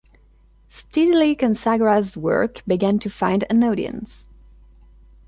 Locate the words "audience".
3.63-4.25